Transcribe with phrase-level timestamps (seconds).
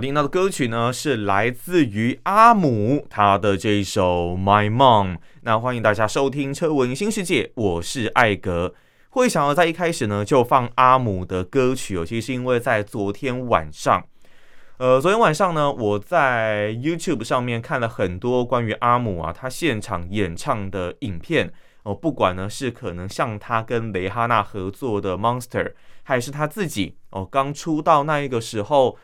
[0.00, 5.14] 听到的歌曲呢是来自于阿姆他的这一首《My Mom》。
[5.42, 8.74] 那欢迎大家收听车文新世界，我是艾格。
[9.10, 14.02] 会想要在一开始呢就放阿姆的歌曲哦，其是因为在昨天晚上，
[14.78, 25.64] 呃，昨天晚上呢我在 YouTube 上面看了很多关于阿姆啊他现场演唱的影片哦，不管呢是可能像他跟蕾哈娜合作的《Monster》，
[26.04, 28.96] 还是他自己哦刚出道那一个时候。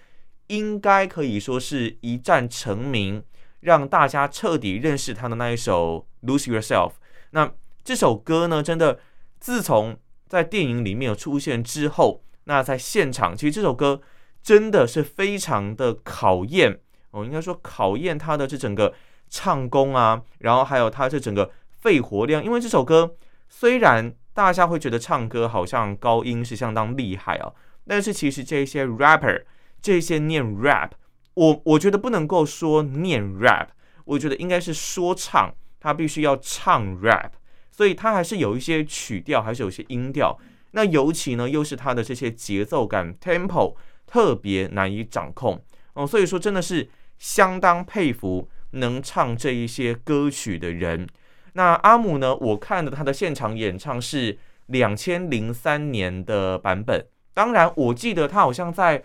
[0.49, 3.23] 应该可以说是一战成名，
[3.61, 6.91] 让大家彻底认识他的那一首《Lose Yourself》。
[7.31, 9.01] 那这首歌呢，真的
[9.41, 14.01] 自从在电影里面有出现之后，那在现场，其实这首歌
[14.43, 16.79] 真的是非常的考验
[17.11, 18.95] 哦，应该说考验他的这整个
[19.29, 22.45] 唱功啊，然后还有他这整个肺活量。
[22.45, 23.17] 因为这首歌
[23.49, 27.53] 虽然大家会觉得唱歌好像高音是相当厉害啊，
[27.87, 29.43] 但是其实这些 rapper。
[29.87, 30.91] 这些念 rap，
[31.35, 33.69] 我我觉得不能够说念 rap，
[34.05, 37.31] 我觉得应该是说唱，他必须要唱 rap，
[37.71, 40.37] 所以他还是有一些曲调，还是有些音调。
[40.73, 43.77] 那尤其呢，又是他的这些节奏感 tempo
[44.09, 45.63] 特别难以掌控
[45.95, 46.91] 哦，所以说真的是
[47.21, 51.07] 相当佩服能唱这一些歌曲的人。
[51.53, 59.05] 那阿姆呢，我看的他的现场演唱是两千零三年的版本，当然我记得他好像在。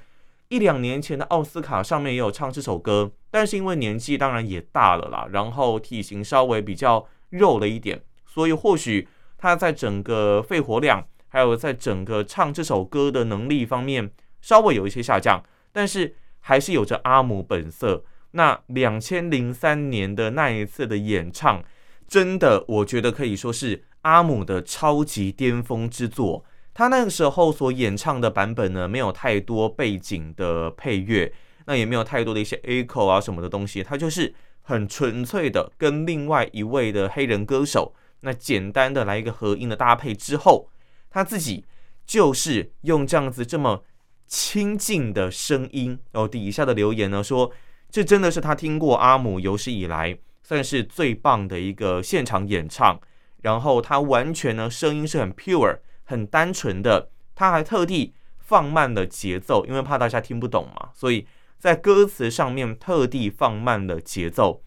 [0.51, 9.07] 一两年前的奥斯卡上面也有唱这首歌，但是因为年纪当然也大了啦，然后体型稍微比较肉了一点，所以或许
[9.37, 15.41] 他在整个肺活量，还有在整个唱这首歌的能力方面稍微有一些下降，
[15.71, 18.03] 但是还是有着阿姆本色。
[18.31, 21.63] 那两千零三年的那一次的演唱，
[22.09, 26.43] 真的我觉得可以说是阿姆的超级巅峰之作。
[26.73, 31.31] 他那个时候所演唱的版本呢，没有太多背景的配乐，
[31.65, 40.69] 那也没有太多的一些 echo 啊什么的东西，他就是很纯粹的跟另外一位的黑人歌手，那简单的来一个合音的搭配之后，
[41.09, 41.65] 他自己
[42.05, 43.83] 就是用这样子这么
[44.25, 47.51] 亲近的声音，然后底下的留言呢说，
[47.89, 52.97] 这真的是他听过阿姆有史以来算是最棒的一个现场演唱，
[53.41, 55.79] 然后他完全呢声音是很 pure。
[56.11, 61.25] 很单纯的，他还特地放慢了节奏，因为怕大家听不懂嘛，所以
[61.57, 64.61] 在歌词上面特地放慢了节奏，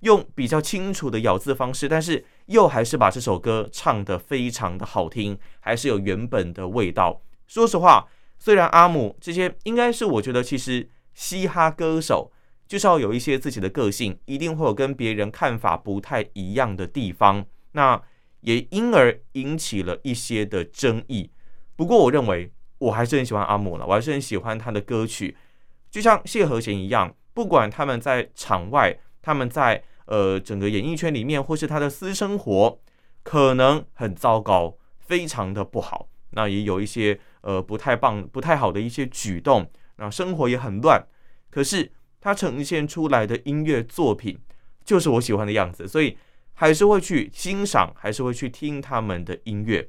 [0.00, 7.20] 用比较清楚的咬字方式，但是又还是把这首歌唱得非常的好听，还是有原本的味道。
[7.48, 8.06] 说实话，
[8.38, 12.30] 虽然阿姆这些应该是我觉得，其实嘻哈歌手
[12.68, 17.44] 就是要有一些自己的个性，一定会有跟别人看法不太一样的地方。
[17.72, 18.00] 那
[18.44, 21.30] 也因而引起了一些的争议。
[21.76, 25.34] 不过，我认为我还是很喜欢阿姆了，我还是很喜欢他的歌曲。
[25.90, 32.78] 就像谢和弦一样，不管他们在场外，他们在呃整个演艺圈里面，或是他的私生活，
[33.22, 36.08] 可能很糟糕，非常的不好。
[36.30, 41.02] 那也有一些呃不太棒、不太好的一些举动，那生活也很乱。
[41.50, 41.90] 可是
[42.20, 44.38] 他呈现出来的音乐作品，
[44.84, 46.18] 就是我喜欢的样子，所以。
[46.54, 49.88] 还是会去欣赏，还是会去听他们的音乐。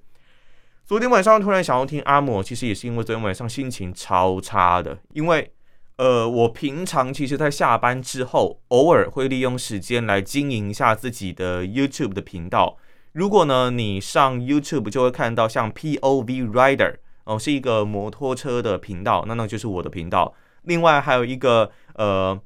[0.84, 5.00] 昨天晚上突然想要听阿莫，其实也是因为昨天晚上心情超差的。
[5.14, 5.52] 因为，
[5.98, 12.78] 呃，我平常其实在下班之后，偶尔会利用时间来经营一下自己的 YouTube 的频道。
[13.14, 20.36] 如果呢，你上 YouTube 就会看到像 POV Rider 哦，是一个摩托车的频道，那那就是我的频道。
[20.64, 22.40] 另外还有一个呃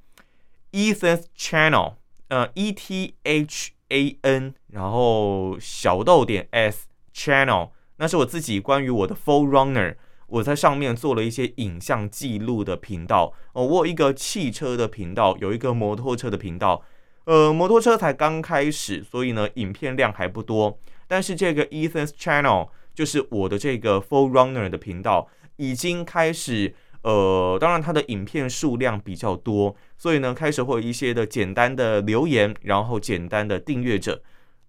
[0.71, 1.95] Ethan's Channel，
[2.29, 3.69] 呃 ETH。
[3.89, 9.95] A N，然后小豆点 S Channel，那是我自己关于我的 4Runner，
[10.27, 13.65] 我在上面做了一些影像记录的频道哦。
[13.65, 16.83] 我有一个汽车的频道，有一个摩托车的频道。
[17.25, 20.79] 呃，摩托车才刚开始，所以呢，影片量还不多。
[21.07, 25.27] 但是这个 Ethan's Channel 就是我的这个 4Runner 的频道，
[25.57, 26.73] 已经开始。
[27.01, 34.21] 呃，当然，它的影片数量比较多，所以呢，开始会有一些的简单的留言，然后简单的订阅者，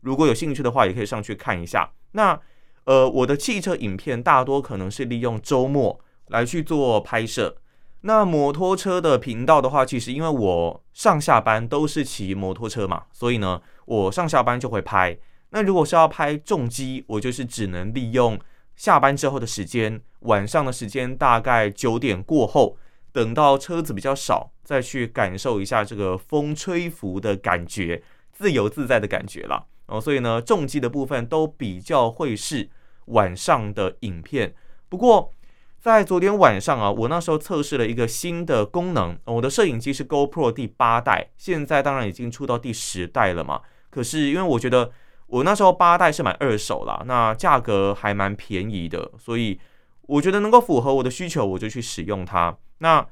[0.02, 1.90] 如果有兴趣的话，也可以上去看一下。
[2.12, 2.38] 那
[2.84, 7.56] 呃，我的汽车影片大多可能是利用周末来去做拍摄。
[8.02, 15.18] 那摩托车的频道的话，其实因为我上下班都是骑摩托车嘛，所以呢，我上下班就会拍。
[15.50, 18.38] 那如果是要拍重机，我就是只能利用
[18.80, 22.78] 下班之后的时间，晚上的时间大概九点过后，
[23.12, 29.66] 等到车子比较少，再去感受一下这个风吹拂的感觉，自由自在的感觉啦。
[29.84, 32.70] 哦，所以呢，重机的部分都比较会是
[33.08, 34.54] 晚上的影片。
[34.88, 35.30] 不过
[35.78, 39.14] 在昨天晚上啊，我那时候测试了一个新的功能。
[39.26, 43.60] 我的摄影机是 GoPro 第八代，现在当然已经出到第十代了嘛。
[43.90, 44.90] 可是因为我觉得。
[45.30, 49.60] 我那时候八代是买二手啦，那价格还蛮便宜的，所以
[50.02, 52.58] 我觉得能够符合我的需求，我就去使用它。
[52.78, 53.06] 那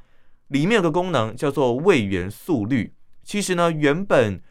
[0.49, 2.93] 里面有个功能叫做位元速率，
[3.23, 4.43] 其实呢原本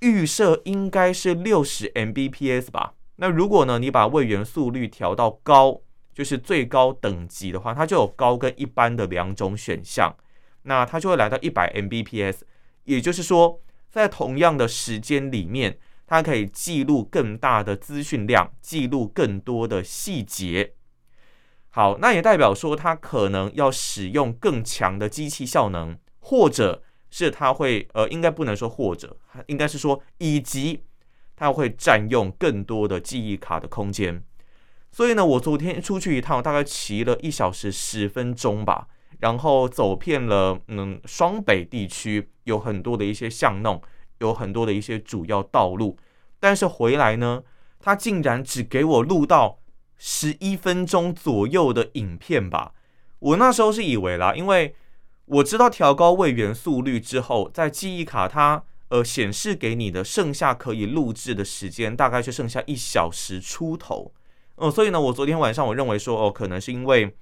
[0.00, 2.94] 预设应该是六十 Mbps 吧。
[3.16, 5.82] 那如果呢你把位元速率调到高，
[6.14, 10.10] 就是最高等级的话，它就有高跟一般的两种选项，
[10.62, 12.40] 那它就会来到一百 Mbps，
[12.84, 13.60] 也就是说
[13.90, 15.76] 在同样的时间里面。
[16.12, 20.74] 它可以记录更大的资讯量，记录更多的细节。
[21.70, 29.16] 好，那也代表说它可能要使用更强的机器效能，或者是它会呃，应该不能说或者，
[29.46, 30.84] 应该是说以及
[31.34, 34.22] 它会占用更多的记忆卡的空间。
[34.90, 38.86] 所以呢，我昨天出去一趟，大概骑了一小时十分钟吧，
[39.20, 43.80] 然后走遍了嗯双北地区，有很多的一些巷弄。
[44.22, 45.98] 有很多的一些主要道路，
[46.40, 47.42] 但是回来呢，
[47.78, 49.58] 他竟然只给我录到
[49.98, 52.72] 十一分钟左右的影片吧。
[53.18, 54.74] 我那时候是以为啦，因为
[55.26, 64.12] 我知道调高位元速率之后，在记忆卡它呃显示给你的剩下可以录制的时间大概就剩下一小时出头。
[64.56, 67.16] 哦、呃，所以呢，我昨天晚上我认为说，哦，可能是因为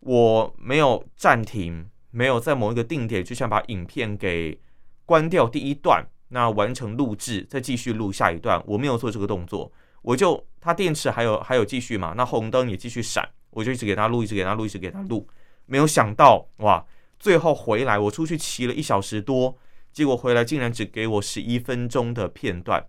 [0.00, 4.60] 我没有暂停，没有在某一个定点就想把影片给
[5.04, 6.06] 关掉第一段。
[6.28, 8.62] 那完成录制，再继续录下一段。
[8.66, 9.70] 我没有做这个动作，
[10.02, 15.28] 我就它电池还有还有继续嘛，那红灯也继续闪，我就一直给它录，一直给它录，一直给它录。
[15.66, 16.86] 没有想到哇，
[17.18, 19.56] 最后回来我出去骑了一小时多，
[19.92, 22.86] 结果回来竟然只给我十一分钟的片段。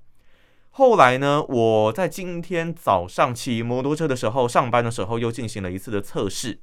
[0.72, 6.62] 后来呢，我在今天早上骑摩托车的时候，上班的时候又进行了一次的测试。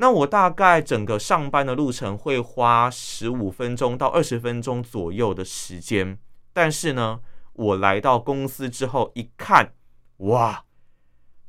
[0.00, 6.18] 那我大概整个上班的路程会花十五分钟到二十分钟左右的时间，
[6.54, 7.20] 但是呢，
[7.52, 9.74] 我来到公司之后一看，
[10.16, 10.64] 哇，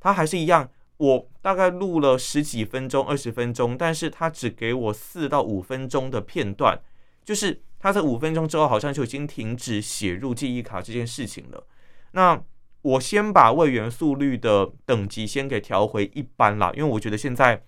[0.01, 6.77] 他还是一样，我大概录了十几分钟、二十分钟，但是他只给我四到五分钟的片段，
[7.23, 11.65] 就是他在五分钟之后好像就已经停止写入记忆卡这件事情了。
[12.11, 12.43] 那
[12.81, 17.63] 我先把位元速率的等级先给调回一般啦，因为我觉得现在。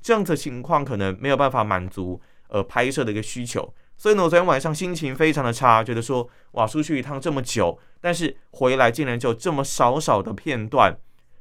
[0.00, 10.96] 这样子情况可能没有办法满足呃拍摄的一个需求，所以呢，我昨天晚上心情非常的差，觉得说哇，出去一趟这么久，但是回来竟然就这么少少的片段，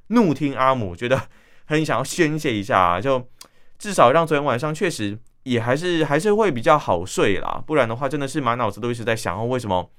[0.07, 1.22] 怒听阿姆，觉得
[1.66, 3.28] 很想要宣泄一下啊，就
[3.78, 9.92] 至少让昨天晚上确实也还是还是会比较好睡啦，不然的话真的是满脑子都一直在想哦，为什么？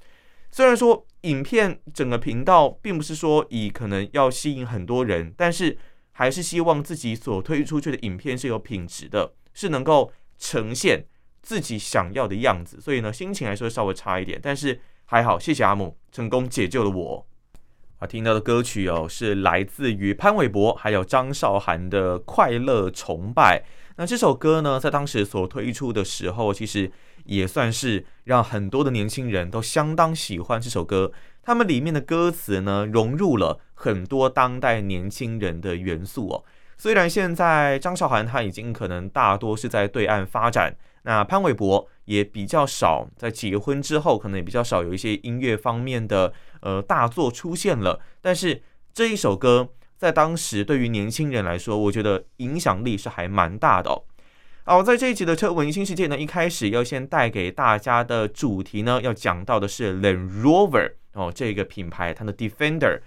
[0.51, 5.77] 虽然说影片整个频道并不是说以可能要吸引很多人，但是。
[6.19, 11.05] 还是希望自己所推出去的影片是有品质的，是能够呈现
[11.43, 12.81] 自己想要的样子。
[12.81, 17.27] 所以呢，心情还是会稍微差一点，但是还好，谢谢阿姆成功解救了我。
[17.99, 23.63] 啊，听到的歌曲哦，是来自于潘玮柏还有张韶涵的《快乐崇拜》。
[23.99, 26.91] 那这首歌呢，在当时所推出的时候，其实
[27.25, 31.11] 也算是让很多的年轻人都相当喜欢这首歌。
[31.41, 36.43] 他们里面的歌词呢，融入了很多当代年轻人的元素哦。
[36.77, 47.99] 虽然现在张韶涵他已经可能大多是在对岸发展，那潘玮柏也比较少，在结婚之后可能也比较少有一些音乐方面的呃大作出现了。
[48.21, 48.61] 但是
[48.93, 54.03] 这一首歌在当时对于年轻人来说，我觉得影响力是还蛮大的哦。
[54.63, 60.93] 好，在这一集的车闻新世界呢，一开始要先带给大家的主题呢，要讲到的是 Land Rover。
[61.13, 62.99] 哦，这个品牌它的 Defender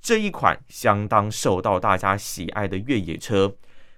[0.00, 3.56] 这一款相当受到大家喜爱的越野车，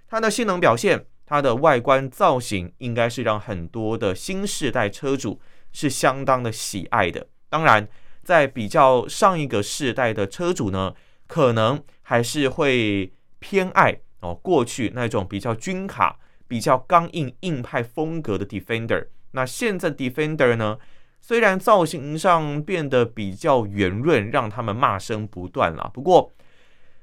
[0.08, 5.38] 它的性能表现、它的外观造型，应该是让很多的新世代车主
[5.70, 7.26] 是相当的喜爱的。
[7.50, 7.86] 当然，
[8.22, 10.94] 在比较上一个世代的车主呢，
[11.28, 16.18] 可能还是会偏爱哦过去那种比较军卡、
[16.48, 19.06] 比较刚硬硬派风格的 Defender。
[19.30, 20.78] 那现在 Defender 呢？
[21.20, 25.90] 虽然造型上变得比较圆润，让他们骂声不断了。
[25.92, 26.32] 不过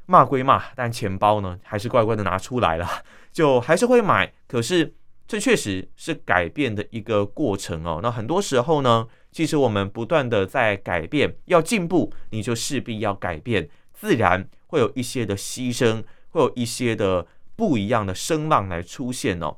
[0.05, 2.87] 骂归骂，但钱包呢还是乖乖的拿出来了，
[3.31, 4.33] 就还是会买。
[4.47, 4.95] 可是
[5.27, 7.99] 这确实是改变的一个过程哦。
[8.01, 17.25] 那很多时候呢，其实我们不断的在改变，要进步，你就势必要改变，自然会有一些的牺牲，会有一些的
[17.55, 19.57] 不一样的声浪来出现哦。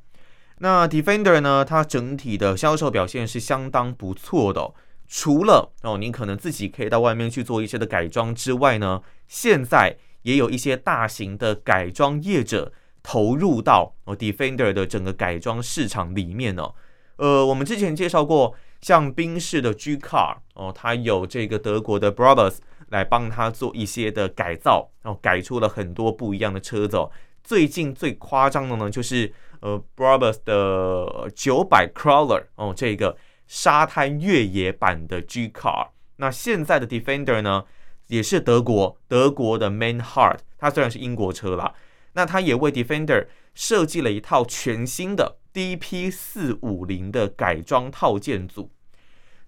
[0.59, 4.73] 那 Defender 呢，它整体的销售表现是相当不错的。
[5.07, 12.71] 除了哦，你可能自己可以到外面去做一些的改装之外呢，现在也有一些大型的改装业者。
[13.03, 16.75] 投入到哦，Defender 的整个改装市场里面哦，
[17.15, 22.57] 呃，我们之前介绍过，像宾士的 G Car 哦，它有这个德国的 Brabus
[22.89, 27.11] 来帮他做一些的改造，然后改出了很多不一样的车子哦。
[27.43, 33.17] 最近最夸张的呢，就是呃 Brabus 的九百 Crawler 哦，这个
[33.47, 35.89] 沙滩越野版的 G Car。
[36.17, 37.63] 那现在的 Defender 呢，
[38.07, 41.73] 也是德国德国的 Manhart，它虽然是英国车啦。
[42.13, 48.71] 那它也为 Defender 设计了一套全新的 DP 四五零的改装套件组。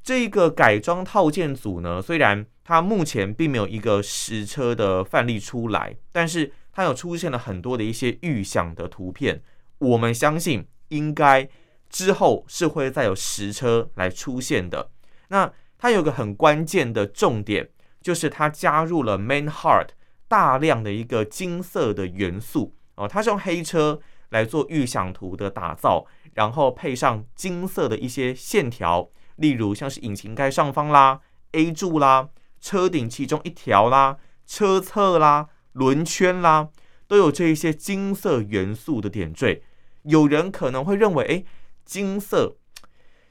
[0.02, 9.42] 这个改装套件组呢，虽然它目前并没有一个实车的范例出来，但是它有出现了很多的一些预想的图片。
[9.80, 11.48] 我们相信，应该
[11.90, 14.92] 之后是会再有实车来出现的。
[15.30, 17.70] 那它有个很关键的重点，
[18.02, 19.90] 就是它加入了 Main Heart。
[20.28, 31.20] 大量的一个金色的元素哦，它是用黑车来做预想图的打造，然后配上金色的一些线条，例如像是引擎盖上方啦、
[31.54, 32.30] A 柱啦、
[32.62, 36.70] 车顶其中一条啦、车侧啦、轮圈啦，
[37.08, 39.64] 都有这一些金色元素的点缀。
[40.04, 41.44] 有人可能会认为，哎，
[41.84, 42.58] 金色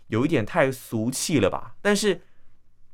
[0.08, 1.76] 有一点太俗气了吧？
[1.80, 2.22] 但是。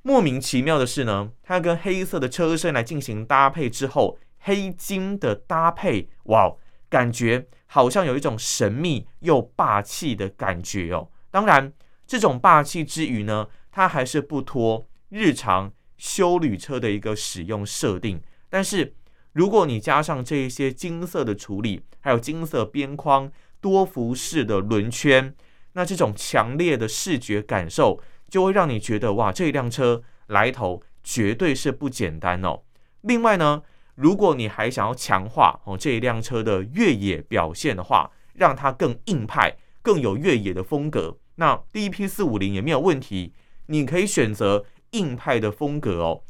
[0.07, 6.55] 莫名其妙的是呢，它跟黑色的车身来进行搭配之后，黑金的搭配，哇，
[6.91, 11.09] 感觉好像有一种神秘又霸气的感觉哦。
[11.31, 11.73] 当然，
[12.07, 18.21] 这种霸气之余呢，它还是不脱日常休旅车的一个使用设定。
[18.49, 18.95] 但是，
[19.33, 23.31] 如果你加上这一些金色的处理，还有金色边框、
[23.61, 25.35] 多幅式的轮圈，
[25.73, 28.01] 那这种强烈的视觉感受。
[28.31, 32.63] 就会让你觉得哇，这一辆车来头绝对是不简单哦。
[33.03, 33.63] 另外呢，
[33.95, 43.33] 如果你还想要强化哦这一辆车的越野表现的话，让它更硬派、更有越野的风格，那 DP 四五零也没有问题。
[43.67, 46.23] 你可以选择硬派的风格哦，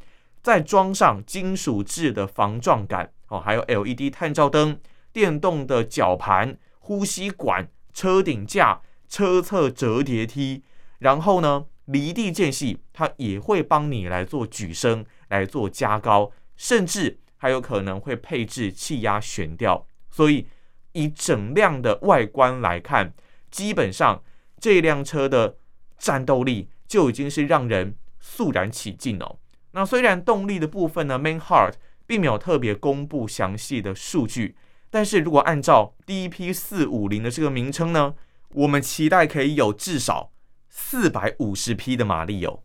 [0.42, 4.78] 再装上金属质的防撞杆哦，还有 LED 探照灯、
[5.12, 10.62] 电动的绞盘、呼吸管、车顶架、车侧折叠梯，
[10.98, 19.86] 然后呢，离地间隙，它也会帮你来做举升、来做加高，甚至还有可能会配置气压悬吊。
[20.08, 20.46] 所以，
[20.92, 23.12] 以整辆的外观来看，
[23.50, 24.22] 基本上
[24.64, 25.58] 这辆车的
[25.98, 29.36] 战斗力就已经是让人肃然起敬哦。
[29.72, 31.74] 那虽然动力的部分呢，Main Heart
[32.06, 34.56] 并没有特别公布详细的数据，
[34.88, 38.14] 但是如果按照 DP 四五零的这个名称呢，
[38.54, 40.30] 我们期待可以有至少。
[40.70, 42.62] 四百五十匹的马力哦。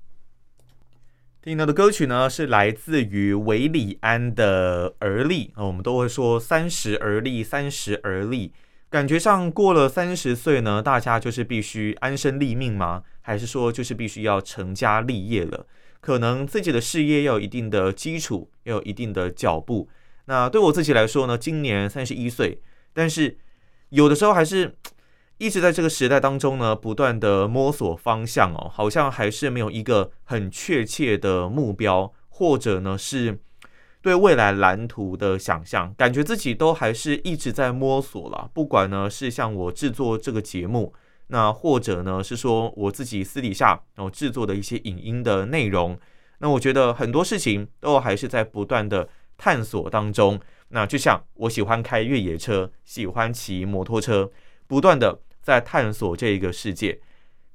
[1.44, 5.65] 听到的歌曲呢，是来自于韦礼安的《而立》啊。
[5.65, 8.53] 我们都会说“三十而立，三十而立”，
[8.89, 13.03] 感觉上过了三十岁呢，大家就是必须安身立命吗？
[13.22, 15.65] 还是说就是必须要成家立业了？
[16.01, 19.89] 可能自己的事业要有一定的基础，要有一定的脚步。
[20.25, 22.62] 那对我自己来说呢，今年三十一岁，
[22.93, 23.38] 但是
[23.89, 24.75] 有的时候还是。
[25.41, 33.39] 一直在这个时代当中呢，不断的摸索方向哦，好像还是没有一个很确切的目标，或者呢是
[34.01, 38.50] 对未来蓝图的想象，感觉自己都还是一直在摸索了。
[38.53, 40.94] 不管呢是像我制作这个节目，
[41.27, 46.00] 那或者呢是说我自己私底下然后制作的一些影音的内容，
[46.39, 50.39] 那我觉得很多事情都还是在不断的探索当中。
[50.70, 54.32] 那就像我喜欢开越野车，喜欢骑摩托车，
[54.68, 55.20] 不断的。
[55.41, 57.00] 在探索这个世界。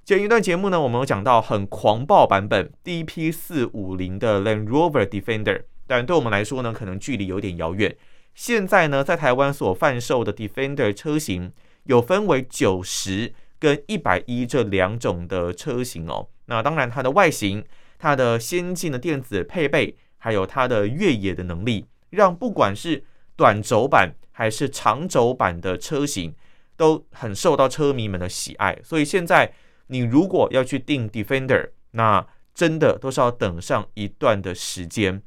[0.04, 7.96] 前一段节目呢，我们有讲到很狂暴版本 DP 四五零的 Land Rover Defender，但对我们来说呢，可能距离有点遥远。
[8.34, 11.52] 现在呢，在台湾所贩售的 Defender 车型
[11.84, 16.28] 有分为九十跟一百一这两种的车型哦。
[16.46, 17.64] 那当然，它的外形、
[17.98, 23.04] 它的先进的电子配备，还有它的越野的能力，让不管是
[23.36, 26.34] 短轴版还是长轴版的车型。
[26.76, 29.52] 都很受到车迷们的喜爱，所以现在
[29.86, 35.22] 你如果要去订 Defender，那真的都是要等上一段的时间。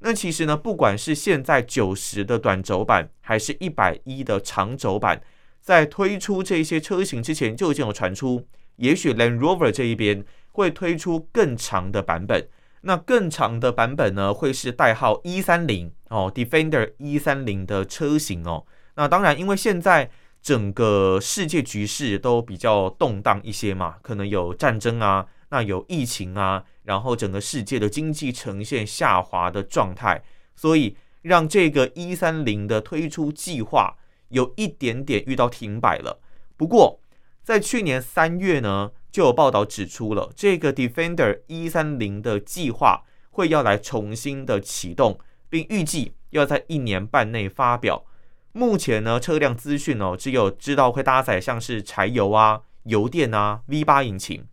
[0.00, 5.20] 那其实呢，不管是现在九十的短轴版，还是一百一的长轴版，
[5.60, 12.48] 在推出这些车型之前，就已经有传出，也许 Land Rover 这一边会推出更长的版本。
[12.82, 18.64] 那更长的版本呢，会是代号一三零哦，Defender 一三零的车型哦。
[18.94, 30.22] 那当然，因为现在整个世界局势都比较动荡一些嘛，可能有战争啊，那有疫情啊，然后整个世界的经济呈现下滑的状态，
[30.56, 33.96] 所以让这个一三零的推出计划
[34.28, 36.20] 有一点点遇到停摆了。
[36.56, 37.00] 不过，
[37.42, 48.04] 在去年三月呢，就有报道指出了这个 Defender 一三零的计划会要来重新的启动，并预计要在一年半内发表。
[48.52, 54.44] 目前呢，车辆资讯哦，只有知道会搭载像是柴油啊、油电啊、V 八引擎。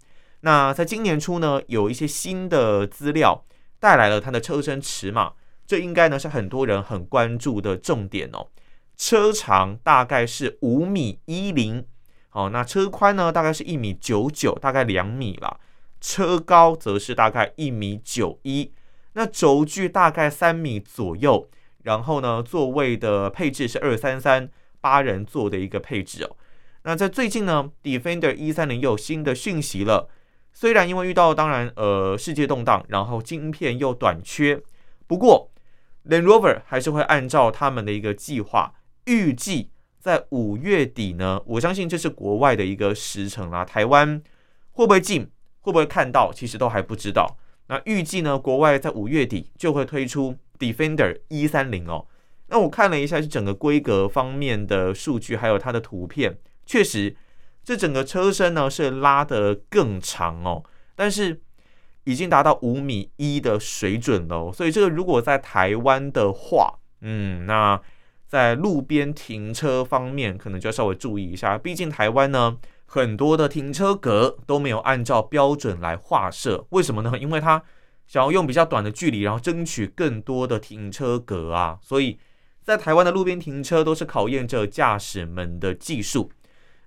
[0.41, 3.43] 那在今年初呢，有一些新的资料
[3.79, 5.33] 带来了它的车身尺码，
[5.65, 8.47] 这应该呢是很多人很关注的重点哦。
[8.95, 11.85] 车长大概是五米一零。
[12.31, 15.59] 哦，那车宽呢，大概是一米九九，大概两米啦。
[15.99, 18.71] 车高则是大概一米九一，
[19.13, 21.49] 那轴距大概三米左右。
[21.83, 24.47] 然后呢，座位的配置是二三三
[24.79, 26.35] 八人座的一个配置哦。
[26.83, 30.07] 那在最近呢，Defender 一三零又有新的讯息了。
[30.59, 34.59] 虽然因为遇到当然呃世界动荡，然后晶片又短缺，
[35.05, 35.51] 不过
[36.09, 38.73] Land Rover 还是会按照他们的一个计划，
[39.05, 39.69] 预计。
[39.99, 43.63] 在五月底呢，我相信这是国外的一个时程啦。
[43.63, 44.19] 台湾
[44.71, 45.29] 会不会进，
[45.61, 47.37] 会不会看到，其实都还不知道。
[47.67, 52.07] 那预计呢，国外在五月底就会推出 Defender 一三零哦。
[52.47, 56.35] 那我看了一下，是整个规格方面的数据，还有它的图片，
[56.65, 57.15] 确实
[57.67, 60.63] 这整个车身呢是拉得更长哦，
[60.95, 61.41] 但是
[62.05, 64.53] 已经达到五米一的水准了。
[64.53, 67.81] 所以这个如果在台湾的话，嗯，那。
[68.29, 71.57] 在路边停车方面，可能就要稍微注意一下。
[71.57, 76.65] 毕竟台湾呢，很多的停车格都没有按照标准来划设。
[76.71, 77.17] 为什么呢？
[77.17, 77.63] 因为他
[78.05, 81.79] 想要用比较短的距离，然后争取更多的停车格啊。
[81.81, 82.19] 所以
[82.61, 86.29] 在台湾的路边停车都是考验着驾驶们的技术。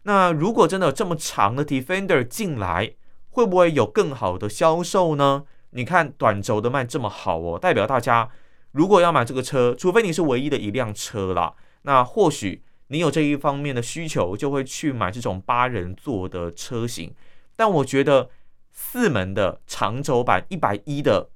[0.03, 2.95] 那如果真的有这么长的 Defender 进来，
[3.31, 5.45] 会不会有更好的销售呢？
[5.71, 8.29] 你看短轴的卖这么好哦，代表大家。
[8.73, 17.15] 如果要买这个车，除非你是唯一的一辆车啦，那或许你有这一方面的需求，就会去买这种八人座的车型。
[17.57, 18.31] 但我觉得
[18.73, 21.31] 四门的长轴版一百一的，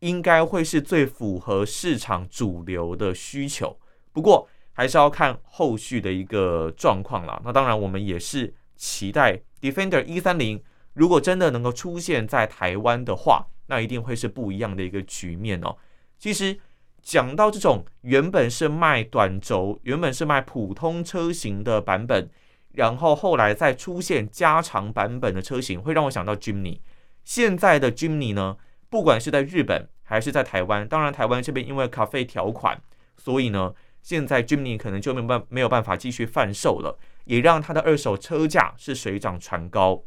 [0.00, 3.78] 应该会是最符合市场主流的需求。
[4.12, 7.40] 不过还是要看后续的一个状况啦。
[7.44, 15.76] 那当然，我们也是期待 Defender 一三零，如果真的能够出现在台湾的话，那一定会是不一样的一个局面哦。
[16.18, 16.58] 其实
[17.02, 22.28] 讲到这种原本是卖短轴、原本是卖普通车型的版本，
[22.72, 26.80] 然后后来再出现加长版本的车型，会让我想到 Jimny。
[27.22, 28.56] 现在的 Jimny 呢，
[28.90, 32.80] 不管是在日本还是在台湾，当然台湾这边因为咖啡条款，
[33.16, 40.04] 所以呢，现在 Jimny 可能就没有办没有办法继续贩售了，也让它的二手车价是水涨船高。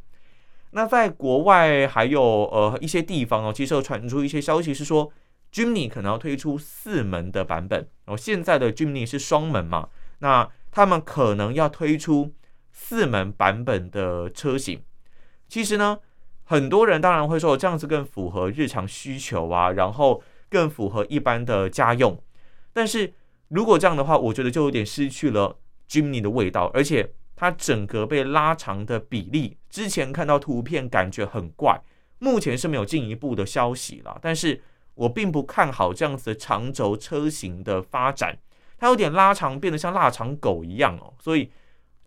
[0.72, 5.12] 那在国外还有呃一些地方哦，其实有传出一些消息是说。
[5.50, 9.88] Jimny 可能要推出四门的版本，然后现在的 Jimny 是双门嘛，
[10.20, 12.34] 那他们可能要推出
[12.74, 14.84] 四门版本的车型。
[15.48, 16.00] 其实呢，
[16.44, 22.22] 很多人当然会说这样子更符合日常需求啊，然后更符合一般的家用。
[22.74, 23.14] 但是
[23.50, 25.58] 如果这样的话，我觉得就有点失去了
[25.90, 31.82] Jimny 的味道，而且它整个被拉长的比例，之前看到图片感觉很怪，
[32.20, 34.62] 目前是没有进一步的消息了，但是。
[34.98, 38.36] 我并不看好这样子的长轴车型的发展，
[38.80, 41.52] 它有点拉长，变得像腊肠狗一样哦，所以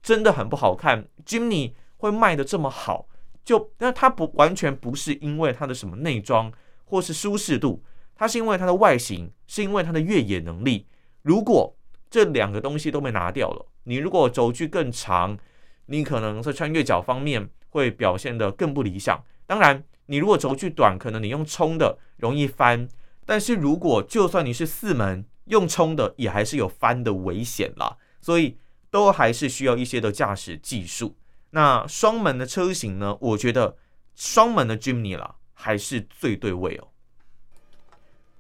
[0.03, 1.07] 真的很不好看。
[1.25, 3.07] Jimny 会卖的这么好，
[3.45, 6.53] 就那它不完全不是因为它的什么内装
[6.85, 7.81] 或是舒适度，
[8.17, 10.89] 它是因为它的外形，是因为它的越野能力。
[11.23, 11.77] 如果
[12.09, 15.39] 这两个东西都被拿掉了，你如果轴距更长，
[15.87, 19.23] 你可能在穿越角方面会表现得更不理想。
[19.47, 19.85] 当然。
[20.07, 22.89] 你如果轴距短，可能你用冲的容易翻，
[23.25, 28.59] 但是如果就算你是四门用冲的，也还是有翻的危险啦，所以
[28.91, 31.17] 都还是需要一些的驾驶技术。
[31.51, 33.17] 那双门的车型呢？
[33.21, 33.77] 我觉得
[34.17, 36.89] 双门的 Jimny 啦，还是最对味哦。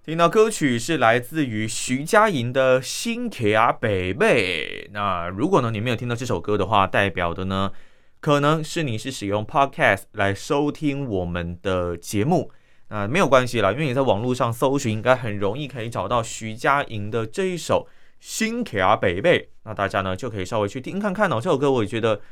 [0.03, 4.87] 听到歌曲是来自于徐佳莹的《新 Kia Baby》。
[4.93, 7.71] 那如果呢你没有听到这首歌的话，代表的呢？
[8.19, 12.51] 可能是你是使用 Podcast 来收听我们的节目，
[12.89, 17.87] 那没有关系啦，因为你在网络上搜寻，应该很容易可以找到徐佳莹的这一首
[18.19, 21.35] 新卡北贝，那大家呢就可以稍微去听看看哦。
[21.37, 22.23] 这首歌我也觉得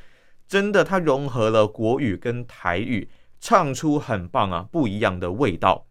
[0.47, 5.85] 真的，它融合了国语跟台语，唱出很棒啊，不一样的味道。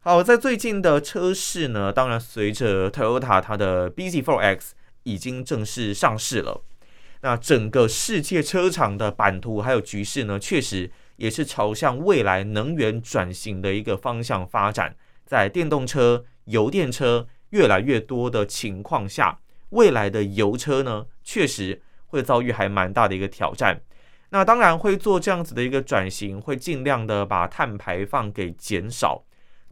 [0.00, 4.70] 好，在最近的车市呢，当然随着 Toyota 它的 bZ4X
[5.02, 6.62] 已经正式上市了，
[7.22, 14.94] 那整个世界车厂的版图还有局势呢，确实也是朝向未来能源转型的一个方向发展。
[15.26, 23.80] 在电动车、油电车越来越多的情况下，未来的油车呢，确实会遭遇还蛮大的一个挑战。
[24.30, 29.24] 那当然会做这样子的一个转型，会尽量的把碳排放给减少。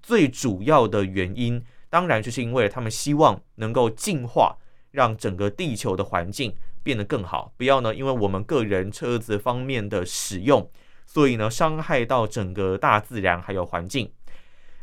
[0.07, 4.57] 最主要的原因，当然就是因为他们希望能够净化，
[4.93, 10.71] 让整个地球的环境变得更好，不要呢，因为我们个人车子方面的使用，
[11.07, 14.13] 所以呢，伤害到整个大自然还有环境。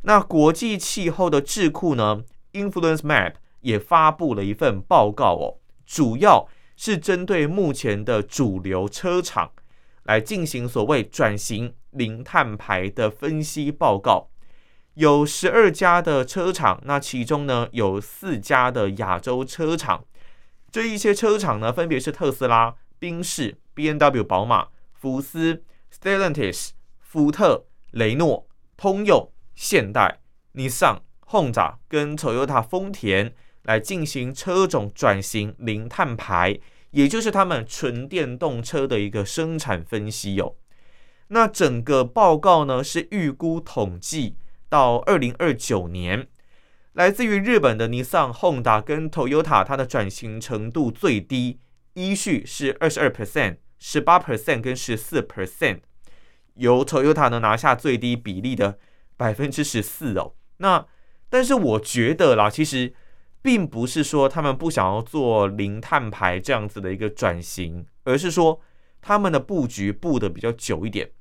[0.01, 5.55] 那国际气候的智库呢，Influence Map 也发布了一份报告哦，
[5.85, 9.49] 主要是针对目前的主流车厂
[10.03, 14.27] 来进行所谓转型零碳排的分析报告。
[14.95, 20.05] 有十二家的车厂，那其中呢有四家的亚洲车厂，
[20.71, 30.19] 这一些车厂呢分别是特斯拉、宾士、BMW、宝马、福斯、Stellantis、福特、雷诺、通用、现代、
[30.51, 36.59] 尼桑、Honda 跟 Toyota 丰田来进行车种转型零碳排，
[36.91, 40.55] 也就是他们纯电动车的一个生产分析有、哦。
[41.29, 44.35] 那整个报告呢是预估统计。
[44.73, 46.27] 到二零二九年，
[46.93, 51.59] 来自于日本的尼桑、Honda 跟 Toyota，它的转型程度最低，
[51.93, 55.81] 依序是二十二 percent、十八 percent 跟十四 percent，
[56.55, 58.79] 由 Toyota 呢拿下最低比例的
[59.15, 60.33] 百分之十四哦。
[60.57, 60.83] 那
[61.29, 62.95] 但是我觉得啦，其实
[63.43, 68.59] 并不是说他们不想要做零碳排这样子的一个转型，而是说
[69.03, 71.11] 他们的布局布的比较久一点。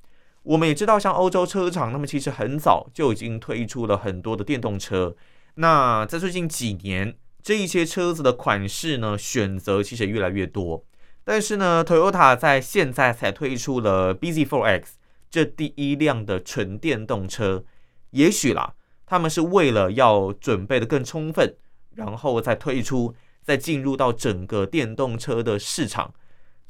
[0.43, 5.15] 我们也知道，像欧洲车厂，那么其实很早就已经推出了很多的电动车。
[5.55, 10.83] 那在最近几年，这一些车子的款式呢，选择其实越来越多。
[11.23, 14.83] 但是呢，Toyota 在现在才推出了 bZ4X
[15.29, 17.63] 这第一辆的纯电动车。
[18.09, 18.73] 也许啦，
[19.05, 21.55] 他们是为了要准备得更充分，
[21.95, 26.13] 然后再推出，再进入到整个电动车的市场。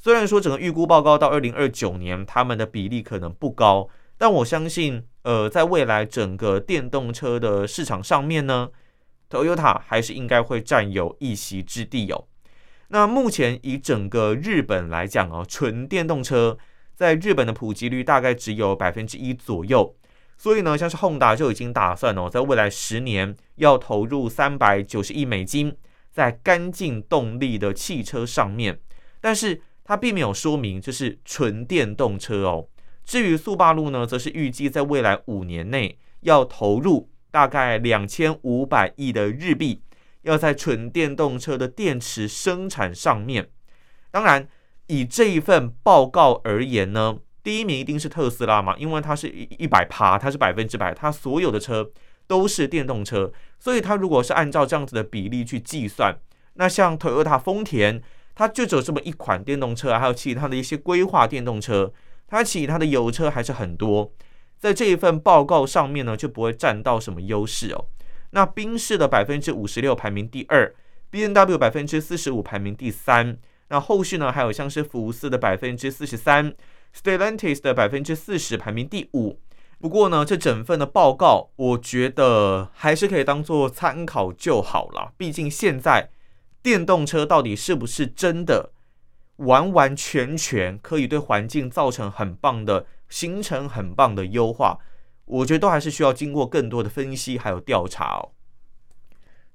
[0.04, 3.88] 虽然说整个预估报告到二零二九年，他们的比例可能不高，
[4.18, 8.68] 但我相信，呃，在未来整个电动车的市场上面呢
[9.30, 12.28] ，Toyota 还是应该会占有一席之地哦。
[12.90, 16.58] 那目前以整个日本来讲哦，纯电动车
[16.94, 19.96] 在日本的普及率大概只有百分之一左右，
[20.38, 25.74] 所以呢，像是 Honda 就已经打算哦，在未来十年要投入三百九十亿美金
[26.12, 28.78] 在干净动力的汽车上面，
[29.22, 29.62] 但是。
[29.84, 32.68] 它并没有说明这是纯电动车哦。
[33.04, 39.82] 至于速霸陆呢，则是预计在未来五年内要投入大概两千五百亿的日币，
[40.22, 43.50] 要在纯电动车的电池生产上面。
[44.10, 44.48] 当然，
[44.88, 51.92] 以这一份报告而言呢，第一名一定是特斯拉嘛，因为它是一一百趴，它是百分之百，它所有的车
[52.26, 56.18] 都是电动车，所以它如果是按照这样子的比例去计算，
[56.54, 58.02] 那像 Toyota 丰田。
[58.36, 61.94] 它就只有这么一款电动车，还有其他的一些规划电动车，
[62.28, 64.12] 它其他的油车还是很多，
[64.58, 67.86] 在这一份报告上面呢，就不会占到什么优势哦。
[68.32, 70.74] 那宾士的百分之五十六排名第二
[71.12, 73.38] ，BMW 百分之四十五排名第三，
[73.70, 76.52] 那后续呢还有像是福斯的百分之四十三
[76.96, 79.40] ，Stellantis 的百分之四十排名第五。
[79.80, 86.10] 不过呢，这整份的报告，我觉得还是可以当做参考就好了，毕竟现在。
[86.64, 88.72] 电动车到底是不是真的
[89.36, 94.80] 完完全全可以对环境造成很棒的、形成很棒的优化？
[95.26, 98.32] 我觉得都还是需要经过更多的分析还有调查哦。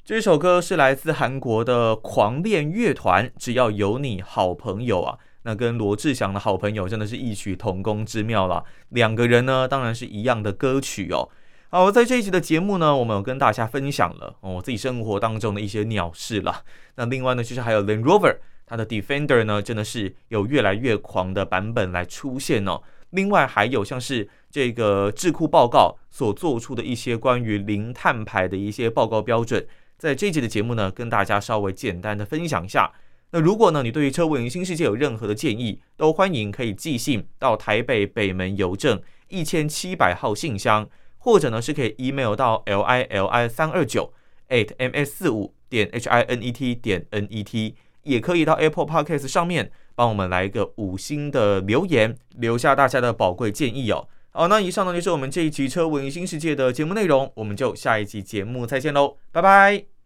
[0.05, 8.65] 这首歌是来自韩国的狂恋乐团，只要有你好朋友啊，那跟罗志祥的好朋友真的是异曲同工之妙了。
[8.89, 11.29] 两个人呢，当然是一样的歌曲哦。
[11.71, 16.65] 好，在这一集的节目呢，我们有跟大家分享了我自己生活当中的一些鸟事了。
[16.95, 22.81] 那另外呢，就是还有 Land Rover，它的 Defender 呢，真的是有越来越狂的版本来出现哦。
[23.11, 29.67] 另外还有像是这个智库报告所做出的一些关于零碳排的一些报告标准，
[29.99, 32.91] 在这一集的节目呢，跟大家稍微简单的分享一下。
[33.33, 40.89] 那如果呢，你对于车闻新世界有任何的建议，都欢迎可以寄信到台北北门邮政一千七百号信箱。
[41.19, 44.13] 或者呢，是可以 email 到 l i l i 三二九
[44.49, 49.29] at m s 四五点 H I N E T 点 N E T，也可以到 Apple Podcast
[49.29, 54.09] 上面帮我们来一个五星的留言，留下大家的宝贵建议哦。
[54.31, 59.98] 好，那以上呢就是我们这一期车闻新世界的节目内容，我们就下一集节目再见喽，拜拜。